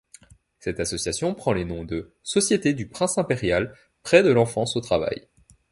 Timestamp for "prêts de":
4.01-4.31